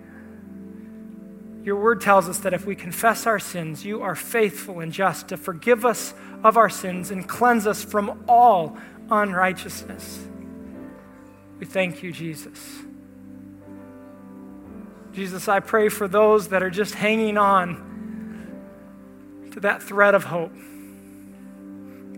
Your 1.63 1.77
word 1.77 2.01
tells 2.01 2.27
us 2.27 2.39
that 2.39 2.53
if 2.53 2.65
we 2.65 2.75
confess 2.75 3.25
our 3.25 3.39
sins, 3.39 3.85
you 3.85 4.01
are 4.01 4.15
faithful 4.15 4.81
and 4.81 4.91
just 4.91 5.29
to 5.29 5.37
forgive 5.37 5.85
us 5.85 6.13
of 6.43 6.57
our 6.57 6.69
sins 6.69 7.09
and 7.09 7.27
cleanse 7.27 7.65
us 7.65 7.83
from 7.85 8.25
all 8.27 8.77
unrighteousness. 9.09 10.27
We 11.59 11.65
thank 11.65 12.03
you, 12.03 12.11
Jesus. 12.11 12.59
Jesus, 15.13 15.47
I 15.47 15.59
pray 15.59 15.89
for 15.89 16.07
those 16.07 16.47
that 16.49 16.63
are 16.63 16.71
just 16.71 16.95
hanging 16.95 17.37
on 17.37 17.91
to 19.51 19.59
that 19.59 19.83
thread 19.83 20.15
of 20.15 20.23
hope. 20.23 20.51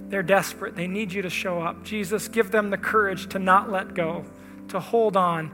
They're 0.08 0.24
desperate. 0.24 0.76
They 0.76 0.88
need 0.88 1.12
you 1.12 1.22
to 1.24 1.30
show 1.30 1.62
up. 1.62 1.84
Jesus, 1.84 2.30
give 2.30 2.52
them 2.52 2.70
the 2.70 2.78
courage 2.78 3.28
to 3.30 3.40
not 3.40 3.70
let 3.70 3.94
go, 3.94 4.26
to 4.70 4.80
hold 4.80 5.18
on, 5.18 5.52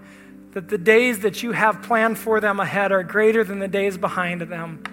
that 0.51 0.69
the 0.69 0.77
days 0.77 1.21
that 1.21 1.41
you 1.41 1.53
have 1.53 1.81
planned 1.81 2.19
for 2.19 2.39
them 2.39 2.59
ahead 2.59 2.91
are 2.91 3.01
greater 3.01 3.43
than 3.43 3.57
the 3.57 3.67
days 3.67 3.97
behind 3.97 4.41
them. 4.41 4.83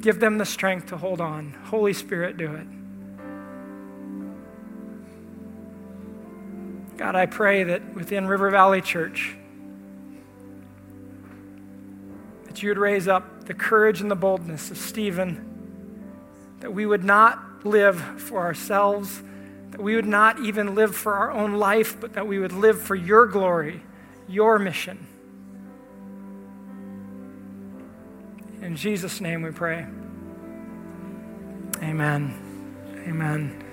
Give 0.00 0.18
them 0.18 0.38
the 0.38 0.46
strength 0.46 0.86
to 0.86 0.96
hold 0.96 1.20
on. 1.20 1.52
Holy 1.64 1.92
Spirit, 1.92 2.38
do 2.38 2.54
it. 2.54 2.66
God, 6.96 7.16
I 7.16 7.26
pray 7.26 7.64
that 7.64 7.94
within 7.94 8.26
River 8.26 8.48
Valley 8.50 8.80
Church, 8.80 9.36
that 12.60 12.64
you 12.64 12.70
would 12.72 12.78
raise 12.78 13.08
up 13.08 13.46
the 13.46 13.54
courage 13.54 14.02
and 14.02 14.10
the 14.10 14.14
boldness 14.14 14.70
of 14.70 14.76
Stephen, 14.76 15.46
that 16.60 16.70
we 16.70 16.84
would 16.84 17.02
not 17.02 17.64
live 17.64 17.98
for 18.20 18.40
ourselves, 18.40 19.22
that 19.70 19.80
we 19.80 19.96
would 19.96 20.04
not 20.04 20.38
even 20.40 20.74
live 20.74 20.94
for 20.94 21.14
our 21.14 21.30
own 21.30 21.54
life, 21.54 21.98
but 21.98 22.12
that 22.12 22.26
we 22.26 22.38
would 22.38 22.52
live 22.52 22.78
for 22.82 22.94
your 22.94 23.24
glory, 23.24 23.82
your 24.28 24.58
mission. 24.58 25.06
In 28.60 28.76
Jesus' 28.76 29.22
name 29.22 29.40
we 29.40 29.52
pray. 29.52 29.86
Amen. 31.82 33.02
Amen. 33.08 33.69